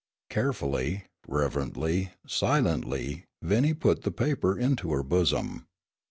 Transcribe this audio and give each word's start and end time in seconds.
'"Carefully, 0.31 1.03
reverently, 1.27 2.09
silently 2.25 3.25
Viney 3.43 3.75
put 3.75 4.01
the 4.01 4.09
paper 4.09 4.57
into 4.57 4.91
her 4.93 5.03
bosom. 5.03 5.67